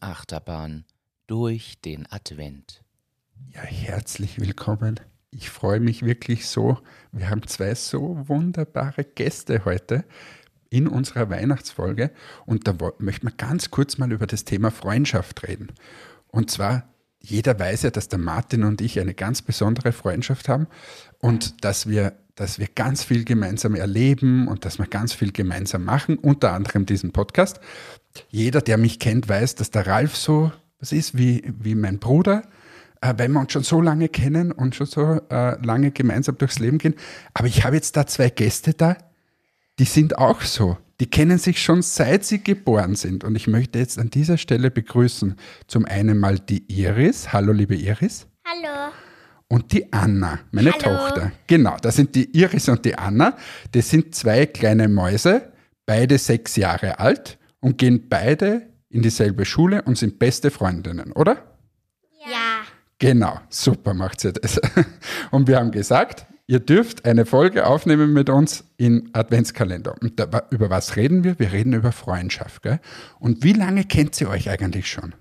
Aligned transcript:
Achterbahn 0.00 0.84
durch 1.26 1.80
den 1.80 2.06
Advent. 2.10 2.82
Ja, 3.54 3.62
herzlich 3.62 4.38
willkommen. 4.38 5.00
Ich 5.30 5.48
freue 5.48 5.80
mich 5.80 6.04
wirklich 6.04 6.46
so. 6.46 6.76
Wir 7.10 7.30
haben 7.30 7.46
zwei 7.46 7.74
so 7.74 8.28
wunderbare 8.28 9.02
Gäste 9.04 9.64
heute 9.64 10.04
in 10.68 10.86
unserer 10.86 11.30
Weihnachtsfolge 11.30 12.10
und 12.44 12.68
da 12.68 12.76
möchten 12.98 13.28
wir 13.28 13.34
ganz 13.34 13.70
kurz 13.70 13.96
mal 13.96 14.12
über 14.12 14.26
das 14.26 14.44
Thema 14.44 14.70
Freundschaft 14.70 15.42
reden. 15.48 15.72
Und 16.28 16.50
zwar, 16.50 16.92
jeder 17.18 17.58
weiß 17.58 17.82
ja, 17.84 17.90
dass 17.90 18.08
der 18.08 18.18
Martin 18.18 18.62
und 18.62 18.82
ich 18.82 19.00
eine 19.00 19.14
ganz 19.14 19.40
besondere 19.40 19.92
Freundschaft 19.92 20.50
haben 20.50 20.66
und 21.18 21.64
dass 21.64 21.88
wir 21.88 22.12
dass 22.40 22.58
wir 22.58 22.68
ganz 22.74 23.04
viel 23.04 23.24
gemeinsam 23.24 23.74
erleben 23.74 24.48
und 24.48 24.64
dass 24.64 24.78
wir 24.78 24.86
ganz 24.86 25.12
viel 25.12 25.30
gemeinsam 25.30 25.84
machen, 25.84 26.16
unter 26.16 26.52
anderem 26.52 26.86
diesen 26.86 27.12
Podcast. 27.12 27.60
Jeder, 28.30 28.62
der 28.62 28.78
mich 28.78 28.98
kennt, 28.98 29.28
weiß, 29.28 29.56
dass 29.56 29.70
der 29.70 29.86
Ralf 29.86 30.16
so 30.16 30.50
was 30.80 30.92
ist 30.92 31.18
wie, 31.18 31.44
wie 31.60 31.74
mein 31.74 31.98
Bruder, 31.98 32.42
äh, 33.02 33.12
weil 33.18 33.28
wir 33.28 33.40
uns 33.40 33.52
schon 33.52 33.62
so 33.62 33.82
lange 33.82 34.08
kennen 34.08 34.52
und 34.52 34.74
schon 34.74 34.86
so 34.86 35.20
äh, 35.30 35.62
lange 35.62 35.90
gemeinsam 35.90 36.38
durchs 36.38 36.58
Leben 36.58 36.78
gehen. 36.78 36.94
Aber 37.34 37.46
ich 37.46 37.62
habe 37.64 37.76
jetzt 37.76 37.98
da 37.98 38.06
zwei 38.06 38.30
Gäste 38.30 38.72
da, 38.72 38.96
die 39.78 39.84
sind 39.84 40.16
auch 40.16 40.40
so. 40.40 40.78
Die 41.00 41.10
kennen 41.10 41.36
sich 41.36 41.62
schon 41.62 41.82
seit 41.82 42.24
sie 42.24 42.42
geboren 42.42 42.94
sind. 42.94 43.22
Und 43.22 43.36
ich 43.36 43.48
möchte 43.48 43.78
jetzt 43.78 43.98
an 43.98 44.08
dieser 44.08 44.38
Stelle 44.38 44.70
begrüßen 44.70 45.36
zum 45.66 45.84
einen 45.84 46.16
mal 46.16 46.38
die 46.38 46.64
Iris. 46.68 47.34
Hallo, 47.34 47.52
liebe 47.52 47.76
Iris. 47.76 48.26
Hallo 48.46 48.92
und 49.50 49.72
die 49.72 49.92
Anna, 49.92 50.38
meine 50.52 50.72
Hallo. 50.72 50.96
Tochter. 50.96 51.32
Genau, 51.46 51.76
das 51.82 51.96
sind 51.96 52.14
die 52.14 52.30
Iris 52.38 52.68
und 52.68 52.84
die 52.84 52.96
Anna. 52.96 53.36
Das 53.72 53.90
sind 53.90 54.14
zwei 54.14 54.46
kleine 54.46 54.88
Mäuse, 54.88 55.52
beide 55.84 56.18
sechs 56.18 56.54
Jahre 56.56 57.00
alt 57.00 57.36
und 57.58 57.76
gehen 57.76 58.08
beide 58.08 58.68
in 58.88 59.02
dieselbe 59.02 59.44
Schule 59.44 59.82
und 59.82 59.98
sind 59.98 60.20
beste 60.20 60.52
Freundinnen, 60.52 61.12
oder? 61.12 61.56
Ja. 62.24 62.62
Genau, 62.98 63.40
super 63.48 63.92
macht 63.92 64.20
sie 64.20 64.32
das. 64.32 64.60
Und 65.30 65.48
wir 65.48 65.58
haben 65.58 65.70
gesagt, 65.70 66.26
ihr 66.46 66.60
dürft 66.60 67.06
eine 67.06 67.24
Folge 67.24 67.66
aufnehmen 67.66 68.12
mit 68.12 68.28
uns 68.28 68.64
in 68.76 69.08
Adventskalender. 69.14 69.94
Und 70.02 70.20
da, 70.20 70.46
über 70.50 70.68
was 70.68 70.96
reden 70.96 71.24
wir? 71.24 71.38
Wir 71.38 71.50
reden 71.50 71.72
über 71.72 71.92
Freundschaft. 71.92 72.62
Gell? 72.62 72.78
Und 73.18 73.42
wie 73.42 73.54
lange 73.54 73.84
kennt 73.84 74.20
ihr 74.20 74.28
euch 74.28 74.50
eigentlich 74.50 74.90
schon? 74.90 75.14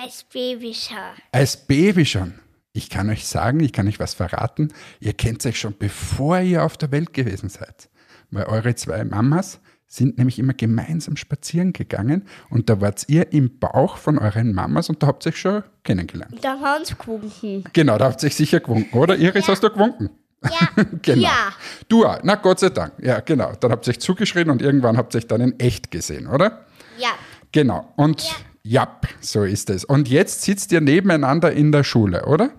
Als 0.00 0.24
Baby 0.24 0.74
schon. 0.74 0.96
Als 1.32 1.56
Baby 1.56 2.06
schon. 2.06 2.34
Ich 2.74 2.88
kann 2.88 3.10
euch 3.10 3.26
sagen, 3.26 3.60
ich 3.60 3.72
kann 3.72 3.86
euch 3.86 4.00
was 4.00 4.14
verraten. 4.14 4.72
Ihr 4.98 5.12
kennt 5.12 5.44
euch 5.44 5.58
schon 5.58 5.74
bevor 5.78 6.40
ihr 6.40 6.64
auf 6.64 6.76
der 6.76 6.90
Welt 6.90 7.12
gewesen 7.12 7.50
seid. 7.50 7.90
Weil 8.30 8.44
eure 8.44 8.74
zwei 8.74 9.04
Mamas 9.04 9.60
sind 9.86 10.16
nämlich 10.16 10.38
immer 10.38 10.54
gemeinsam 10.54 11.16
spazieren 11.16 11.74
gegangen 11.74 12.24
und 12.48 12.70
da 12.70 12.80
wart 12.80 13.04
ihr 13.08 13.30
im 13.34 13.58
Bauch 13.58 13.98
von 13.98 14.18
euren 14.18 14.54
Mamas 14.54 14.88
und 14.88 15.02
da 15.02 15.08
habt 15.08 15.26
ihr 15.26 15.32
euch 15.32 15.38
schon 15.38 15.62
kennengelernt. 15.84 16.38
Da 16.40 16.58
haben 16.58 16.82
sie 16.82 16.94
gewunken. 16.94 17.64
Genau, 17.74 17.98
da 17.98 18.06
habt 18.06 18.22
ihr 18.22 18.28
euch 18.28 18.36
sicher 18.36 18.60
gewunken, 18.60 18.98
oder? 18.98 19.18
Iris, 19.18 19.48
hast 19.48 19.62
du 19.62 19.68
gewunken? 19.68 20.08
Ja. 20.42 20.82
genau. 21.02 21.22
Ja. 21.22 21.52
Du 21.88 22.06
auch. 22.06 22.20
Na, 22.22 22.36
Gott 22.36 22.60
sei 22.60 22.70
Dank. 22.70 22.94
Ja, 23.02 23.20
genau. 23.20 23.52
Dann 23.60 23.70
habt 23.70 23.86
ihr 23.86 23.90
euch 23.90 24.00
zugeschrien 24.00 24.48
und 24.48 24.62
irgendwann 24.62 24.96
habt 24.96 25.14
ihr 25.14 25.18
euch 25.18 25.26
dann 25.26 25.42
in 25.42 25.60
echt 25.60 25.90
gesehen, 25.90 26.26
oder? 26.26 26.64
Ja. 26.98 27.10
Genau. 27.52 27.92
Und 27.96 28.24
ja, 28.62 28.98
so 29.20 29.44
ist 29.44 29.68
es. 29.68 29.84
Und 29.84 30.08
jetzt 30.08 30.42
sitzt 30.42 30.72
ihr 30.72 30.80
nebeneinander 30.80 31.52
in 31.52 31.70
der 31.70 31.84
Schule, 31.84 32.24
oder? 32.24 32.50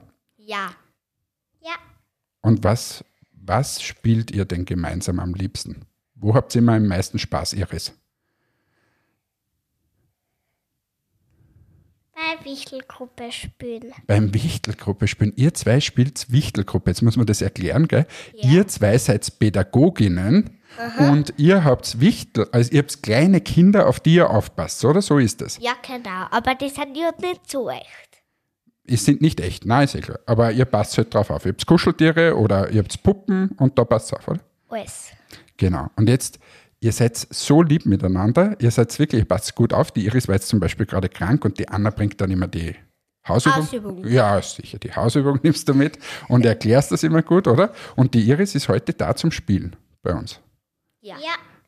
Ja. 0.45 0.73
Ja. 1.61 1.75
Und 2.41 2.63
was, 2.63 3.03
was 3.31 3.81
spielt 3.81 4.31
ihr 4.31 4.45
denn 4.45 4.65
gemeinsam 4.65 5.19
am 5.19 5.33
liebsten? 5.33 5.85
Wo 6.15 6.35
habt 6.35 6.53
ihr 6.55 6.59
immer 6.59 6.73
am 6.73 6.87
meisten 6.87 7.19
Spaß, 7.19 7.53
Iris? 7.53 7.93
Bei 12.13 12.45
Wichtelgruppe 12.45 13.31
spielen. 13.31 13.91
Beim 14.05 14.33
Wichtelgruppe 14.33 15.07
spielen. 15.07 15.33
Ihr 15.35 15.53
zwei 15.53 15.79
spielt 15.79 16.31
Wichtelgruppe. 16.31 16.91
Jetzt 16.91 17.01
muss 17.01 17.17
man 17.17 17.25
das 17.25 17.41
erklären, 17.41 17.87
gell? 17.87 18.05
Ihr 18.33 18.67
zwei 18.67 18.97
seid 18.97 19.39
Pädagoginnen 19.39 20.61
und 20.99 21.33
ihr 21.37 21.63
habt 21.63 21.99
Wichtel, 21.99 22.47
also 22.51 22.71
ihr 22.71 22.79
habt 22.79 23.01
kleine 23.03 23.41
Kinder, 23.41 23.87
auf 23.87 23.99
die 23.99 24.15
ihr 24.15 24.29
aufpasst, 24.29 24.83
oder? 24.85 25.01
So 25.01 25.17
ist 25.17 25.41
es. 25.41 25.57
Ja, 25.59 25.73
genau. 25.85 26.27
Aber 26.31 26.55
das 26.55 26.75
sind 26.75 26.95
ja 26.95 27.11
nicht 27.19 27.49
so 27.49 27.69
echt. 27.69 28.12
Es 28.85 29.05
sind 29.05 29.21
nicht 29.21 29.39
echt, 29.39 29.65
nein, 29.65 29.85
ist 29.85 29.95
eh 29.95 30.01
klar. 30.01 30.19
Aber 30.25 30.51
ihr 30.51 30.65
passt 30.65 30.97
halt 30.97 31.13
drauf 31.13 31.29
auf. 31.29 31.45
Ihr 31.45 31.53
habt 31.53 31.65
Kuscheltiere 31.65 32.35
oder 32.37 32.69
ihr 32.69 32.81
habt 32.81 33.01
Puppen 33.01 33.51
und 33.57 33.77
da 33.77 33.85
passt 33.85 34.13
auf, 34.13 34.27
oder? 34.27 34.39
Alles. 34.69 35.11
Genau. 35.57 35.87
Und 35.95 36.09
jetzt, 36.09 36.39
ihr 36.81 36.91
seid 36.91 37.15
so 37.15 37.61
lieb 37.61 37.85
miteinander, 37.85 38.55
ihr 38.59 38.71
seid 38.71 38.97
wirklich, 38.99 39.21
ihr 39.21 39.27
passt 39.27 39.55
gut 39.55 39.73
auf. 39.73 39.91
Die 39.91 40.05
Iris 40.05 40.27
war 40.27 40.35
jetzt 40.35 40.47
zum 40.49 40.59
Beispiel 40.59 40.85
gerade 40.85 41.07
krank 41.07 41.45
und 41.45 41.59
die 41.59 41.67
Anna 41.69 41.91
bringt 41.91 42.19
dann 42.19 42.31
immer 42.31 42.47
die 42.47 42.75
Hausübung. 43.27 43.63
Hausübung. 43.63 44.07
Ja, 44.07 44.41
sicher, 44.41 44.79
die 44.79 44.93
Hausübung 44.93 45.39
nimmst 45.43 45.69
du 45.69 45.73
mit 45.73 45.97
und 46.27 46.45
erklärst 46.45 46.91
das 46.91 47.03
immer 47.03 47.21
gut, 47.21 47.47
oder? 47.47 47.71
Und 47.95 48.13
die 48.13 48.21
Iris 48.27 48.55
ist 48.55 48.67
heute 48.67 48.93
da 48.93 49.15
zum 49.15 49.31
Spielen 49.31 49.75
bei 50.01 50.13
uns. 50.13 50.41
Ja. 51.01 51.15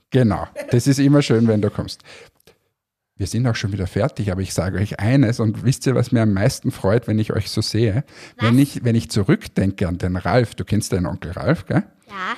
Genau, 0.09 0.47
das 0.71 0.87
ist 0.87 0.99
immer 0.99 1.21
schön, 1.21 1.47
wenn 1.47 1.61
du 1.61 1.69
kommst. 1.69 2.01
Wir 3.17 3.27
sind 3.27 3.47
auch 3.47 3.55
schon 3.55 3.71
wieder 3.71 3.87
fertig, 3.87 4.29
aber 4.31 4.41
ich 4.41 4.53
sage 4.53 4.77
euch 4.77 4.99
eines 4.99 5.39
und 5.39 5.63
wisst 5.63 5.87
ihr, 5.87 5.95
was 5.95 6.11
mir 6.11 6.21
am 6.21 6.33
meisten 6.33 6.71
freut, 6.71 7.07
wenn 7.07 7.17
ich 7.17 7.31
euch 7.31 7.49
so 7.49 7.61
sehe? 7.61 8.03
Wenn 8.37 8.59
ich, 8.59 8.83
wenn 8.83 8.95
ich 8.95 9.09
zurückdenke 9.09 9.87
an 9.87 9.97
den 9.97 10.17
Ralf, 10.17 10.53
du 10.55 10.65
kennst 10.65 10.91
deinen 10.91 11.05
Onkel 11.05 11.31
Ralf, 11.31 11.65
gell? 11.65 11.83
Ja. 12.07 12.35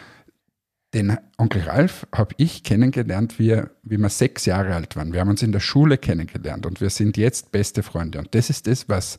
Den 0.93 1.17
Onkel 1.37 1.63
Ralf 1.63 2.05
habe 2.13 2.35
ich 2.37 2.63
kennengelernt, 2.63 3.39
wie, 3.39 3.61
wie 3.81 3.97
wir 3.97 4.09
sechs 4.09 4.45
Jahre 4.45 4.75
alt 4.75 4.95
waren. 4.95 5.13
Wir 5.13 5.19
haben 5.19 5.29
uns 5.29 5.41
in 5.41 5.51
der 5.51 5.59
Schule 5.59 5.97
kennengelernt 5.97 6.65
und 6.67 6.79
wir 6.79 6.91
sind 6.91 7.17
jetzt 7.17 7.51
beste 7.51 7.81
Freunde. 7.81 8.19
Und 8.19 8.35
das 8.35 8.51
ist 8.51 8.67
das, 8.67 8.87
was 8.87 9.17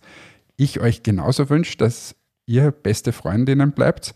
ich 0.57 0.81
euch 0.81 1.03
genauso 1.03 1.51
wünsche, 1.51 1.77
dass 1.77 2.15
ihr 2.47 2.71
beste 2.71 3.13
Freundinnen 3.13 3.73
bleibt. 3.73 4.15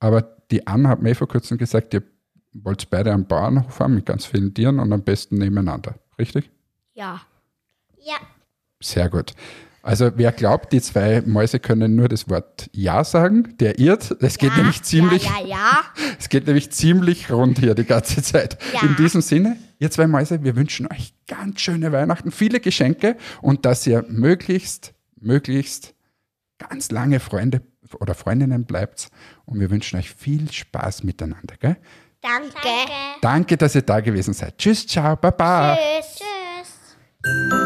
Aber 0.00 0.22
die 0.50 0.66
Anna 0.66 0.88
hat 0.88 1.02
mir 1.02 1.14
vor 1.14 1.28
kurzem 1.28 1.58
gesagt, 1.58 1.94
ihr 1.94 2.02
wollt 2.54 2.88
beide 2.90 3.12
am 3.12 3.26
Bauernhof 3.26 3.78
haben 3.78 3.94
mit 3.94 4.06
ganz 4.06 4.26
vielen 4.26 4.52
Tieren 4.52 4.78
und 4.78 4.92
am 4.92 5.02
besten 5.02 5.36
nebeneinander. 5.36 5.94
Richtig? 6.18 6.50
Ja. 6.94 7.20
Ja. 7.98 8.16
Sehr 8.80 9.08
gut. 9.08 9.34
Also 9.82 10.12
wer 10.14 10.30
glaubt, 10.30 10.72
die 10.72 10.80
zwei 10.80 11.22
Mäuse 11.22 11.58
können 11.58 11.96
nur 11.96 12.08
das 12.08 12.28
Wort 12.28 12.70
Ja 12.72 13.02
sagen, 13.02 13.56
der 13.58 13.80
irrt. 13.80 14.16
Es 14.20 14.38
geht 14.38 14.50
ja. 14.52 14.58
nämlich 14.58 14.82
ziemlich, 14.82 15.24
Ja, 15.24 15.40
ja, 15.40 15.46
ja. 15.46 15.82
es 16.18 16.28
geht 16.28 16.46
nämlich 16.46 16.70
ziemlich 16.70 17.30
rund 17.30 17.58
hier 17.58 17.74
die 17.74 17.84
ganze 17.84 18.22
Zeit. 18.22 18.58
Ja. 18.72 18.82
In 18.82 18.94
diesem 18.94 19.20
Sinne, 19.22 19.56
ihr 19.80 19.90
zwei 19.90 20.06
Mäuse, 20.06 20.44
wir 20.44 20.54
wünschen 20.54 20.86
euch 20.86 21.14
ganz 21.26 21.60
schöne 21.60 21.90
Weihnachten, 21.90 22.30
viele 22.30 22.60
Geschenke 22.60 23.16
und 23.40 23.66
dass 23.66 23.84
ihr 23.86 24.04
möglichst, 24.08 24.94
möglichst 25.20 25.94
ganz 26.58 26.92
lange 26.92 27.18
Freunde 27.18 27.62
oder 27.98 28.14
Freundinnen 28.14 28.64
bleibt. 28.64 29.08
Und 29.46 29.58
wir 29.58 29.70
wünschen 29.70 29.98
euch 29.98 30.10
viel 30.10 30.50
Spaß 30.50 31.02
miteinander. 31.02 31.56
Gell? 31.58 31.76
Danke. 32.20 32.68
Danke, 33.20 33.56
dass 33.56 33.74
ihr 33.74 33.82
da 33.82 34.00
gewesen 34.00 34.32
seid. 34.32 34.58
Tschüss, 34.58 34.86
ciao, 34.86 35.16
baba. 35.16 35.76
Tschüss. 35.76 36.22
Tschüss. 37.24 37.61